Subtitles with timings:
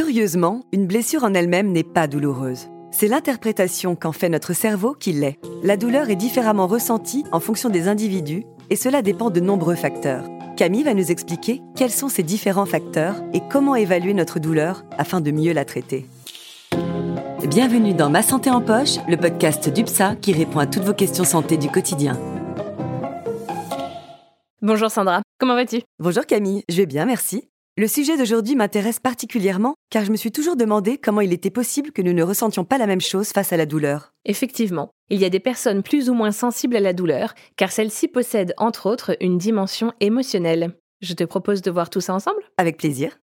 [0.00, 2.68] Curieusement, une blessure en elle-même n'est pas douloureuse.
[2.90, 5.38] C'est l'interprétation qu'en fait notre cerveau qui l'est.
[5.62, 10.24] La douleur est différemment ressentie en fonction des individus et cela dépend de nombreux facteurs.
[10.56, 15.20] Camille va nous expliquer quels sont ces différents facteurs et comment évaluer notre douleur afin
[15.20, 16.06] de mieux la traiter.
[17.46, 21.24] Bienvenue dans Ma Santé en Poche, le podcast d'UPSA qui répond à toutes vos questions
[21.24, 22.18] santé du quotidien.
[24.62, 25.82] Bonjour Sandra, comment vas-tu?
[25.98, 27.49] Bonjour Camille, je vais bien, merci.
[27.80, 31.92] Le sujet d'aujourd'hui m'intéresse particulièrement car je me suis toujours demandé comment il était possible
[31.92, 34.12] que nous ne ressentions pas la même chose face à la douleur.
[34.26, 38.06] Effectivement, il y a des personnes plus ou moins sensibles à la douleur car celle-ci
[38.06, 40.74] possède entre autres une dimension émotionnelle.
[41.00, 43.18] Je te propose de voir tout ça ensemble Avec plaisir.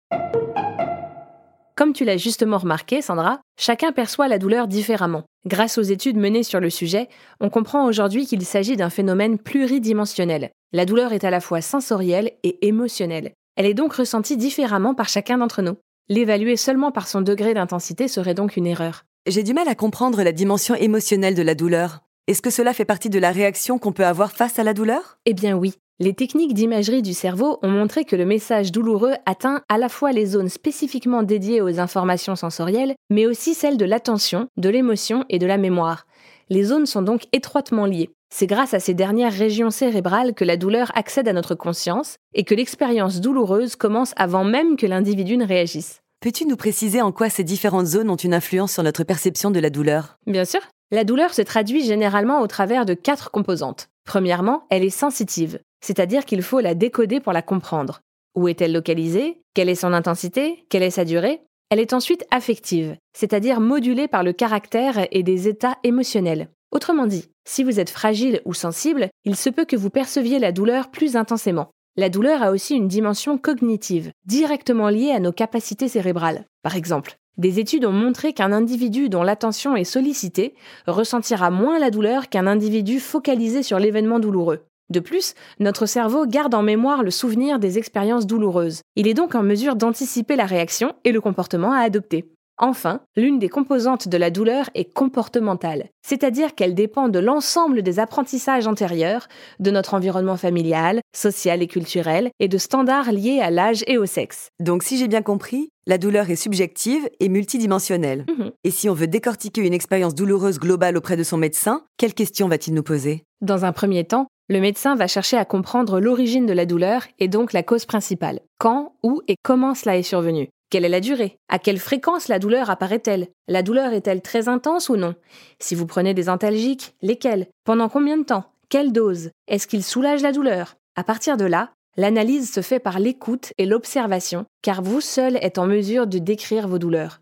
[1.77, 5.25] Comme tu l'as justement remarqué, Sandra, chacun perçoit la douleur différemment.
[5.45, 7.11] Grâce aux études menées sur le sujet,
[7.41, 10.49] on comprend aujourd'hui qu'il s'agit d'un phénomène pluridimensionnel.
[10.73, 13.33] La douleur est à la fois sensorielle et émotionnelle.
[13.57, 15.77] Elle est donc ressentie différemment par chacun d'entre nous.
[16.09, 19.05] L'évaluer seulement par son degré d'intensité serait donc une erreur.
[19.27, 22.01] J'ai du mal à comprendre la dimension émotionnelle de la douleur.
[22.29, 25.19] Est-ce que cela fait partie de la réaction qu'on peut avoir face à la douleur?
[25.25, 25.75] Eh bien oui.
[25.99, 30.13] Les techniques d'imagerie du cerveau ont montré que le message douloureux atteint à la fois
[30.13, 35.39] les zones spécifiquement dédiées aux informations sensorielles, mais aussi celles de l'attention, de l'émotion et
[35.39, 36.07] de la mémoire.
[36.51, 38.11] Les zones sont donc étroitement liées.
[38.29, 42.45] C'est grâce à ces dernières régions cérébrales que la douleur accède à notre conscience et
[42.45, 46.01] que l'expérience douloureuse commence avant même que l'individu ne réagisse.
[46.21, 49.61] Peux-tu nous préciser en quoi ces différentes zones ont une influence sur notre perception de
[49.61, 50.19] la douleur?
[50.27, 50.61] Bien sûr.
[50.91, 53.89] La douleur se traduit généralement au travers de quatre composantes.
[54.05, 58.01] Premièrement, elle est sensitive, c'est-à-dire qu'il faut la décoder pour la comprendre.
[58.35, 59.41] Où est-elle localisée?
[59.55, 60.65] Quelle est son intensité?
[60.69, 61.43] Quelle est sa durée?
[61.71, 66.49] Elle est ensuite affective, c'est-à-dire modulée par le caractère et des états émotionnels.
[66.71, 70.53] Autrement dit, si vous êtes fragile ou sensible, il se peut que vous perceviez la
[70.53, 71.71] douleur plus intensément.
[71.97, 76.45] La douleur a aussi une dimension cognitive, directement liée à nos capacités cérébrales.
[76.63, 80.55] Par exemple, des études ont montré qu'un individu dont l'attention est sollicitée
[80.87, 84.67] ressentira moins la douleur qu'un individu focalisé sur l'événement douloureux.
[84.89, 88.83] De plus, notre cerveau garde en mémoire le souvenir des expériences douloureuses.
[88.95, 92.31] Il est donc en mesure d'anticiper la réaction et le comportement à adopter.
[92.59, 97.99] Enfin, l'une des composantes de la douleur est comportementale, c'est-à-dire qu'elle dépend de l'ensemble des
[97.99, 99.29] apprentissages antérieurs,
[99.61, 104.07] de notre environnement familial, social et culturel, et de standards liés à l'âge et au
[104.07, 104.49] sexe.
[104.59, 108.25] Donc si j'ai bien compris, la douleur est subjective et multidimensionnelle.
[108.29, 108.53] Mhm.
[108.65, 112.49] Et si on veut décortiquer une expérience douloureuse globale auprès de son médecin, quelles questions
[112.49, 113.25] va-t-il nous poser?
[113.43, 117.29] Dans un premier temps, le médecin va chercher à comprendre l'origine de la douleur et
[117.29, 118.41] donc la cause principale.
[118.59, 121.39] Quand, où et comment cela est survenu quelle est la durée?
[121.49, 123.29] À quelle fréquence la douleur apparaît-elle?
[123.47, 125.15] La douleur est-elle très intense ou non?
[125.61, 127.47] Si vous prenez des antalgiques, lesquels?
[127.65, 128.51] Pendant combien de temps?
[128.69, 129.31] Quelle dose?
[129.47, 130.77] Est-ce qu'il soulage la douleur?
[130.97, 135.59] À partir de là, l'analyse se fait par l'écoute et l'observation, car vous seul êtes
[135.59, 137.21] en mesure de décrire vos douleurs.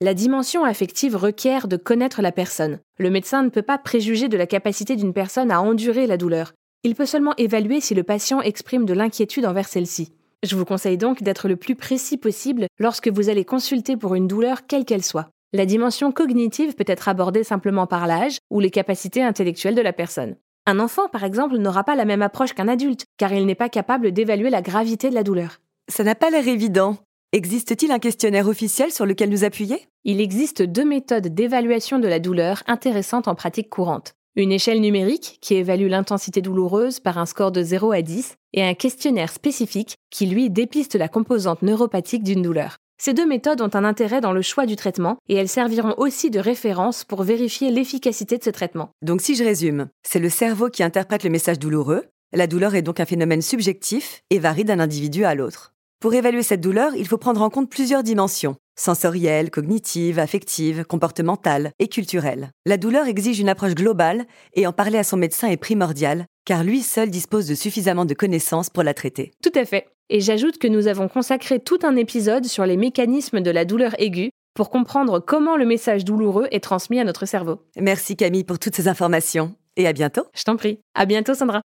[0.00, 2.80] La dimension affective requiert de connaître la personne.
[2.98, 6.54] Le médecin ne peut pas préjuger de la capacité d'une personne à endurer la douleur.
[6.82, 10.12] Il peut seulement évaluer si le patient exprime de l'inquiétude envers celle-ci.
[10.46, 14.28] Je vous conseille donc d'être le plus précis possible lorsque vous allez consulter pour une
[14.28, 15.28] douleur quelle qu'elle soit.
[15.52, 19.92] La dimension cognitive peut être abordée simplement par l'âge ou les capacités intellectuelles de la
[19.92, 20.36] personne.
[20.64, 23.68] Un enfant, par exemple, n'aura pas la même approche qu'un adulte, car il n'est pas
[23.68, 25.58] capable d'évaluer la gravité de la douleur.
[25.88, 26.96] Ça n'a pas l'air évident.
[27.32, 29.88] Existe-t-il un questionnaire officiel sur lequel nous appuyer?
[30.04, 34.14] Il existe deux méthodes d'évaluation de la douleur intéressantes en pratique courante.
[34.38, 38.62] Une échelle numérique qui évalue l'intensité douloureuse par un score de 0 à 10 et
[38.62, 42.76] un questionnaire spécifique qui lui dépiste la composante neuropathique d'une douleur.
[43.00, 46.28] Ces deux méthodes ont un intérêt dans le choix du traitement et elles serviront aussi
[46.28, 48.90] de référence pour vérifier l'efficacité de ce traitement.
[49.00, 52.04] Donc si je résume, c'est le cerveau qui interprète le message douloureux.
[52.34, 55.72] La douleur est donc un phénomène subjectif et varie d'un individu à l'autre.
[55.98, 61.70] Pour évaluer cette douleur, il faut prendre en compte plusieurs dimensions sensorielle, cognitive, affective, comportementale
[61.78, 62.50] et culturelle.
[62.64, 66.64] La douleur exige une approche globale et en parler à son médecin est primordial, car
[66.64, 69.32] lui seul dispose de suffisamment de connaissances pour la traiter.
[69.42, 69.86] Tout à fait.
[70.08, 73.98] Et j'ajoute que nous avons consacré tout un épisode sur les mécanismes de la douleur
[73.98, 77.60] aiguë pour comprendre comment le message douloureux est transmis à notre cerveau.
[77.76, 80.24] Merci Camille pour toutes ces informations et à bientôt.
[80.34, 80.78] Je t'en prie.
[80.94, 81.60] À bientôt Sandra.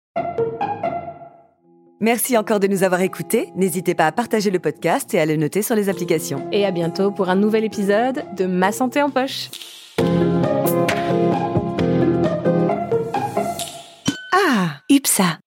[2.02, 3.52] Merci encore de nous avoir écoutés.
[3.56, 6.48] N'hésitez pas à partager le podcast et à le noter sur les applications.
[6.54, 9.50] Et à bientôt pour un nouvel épisode de Ma santé en poche.
[14.32, 15.40] Ah, UPSA.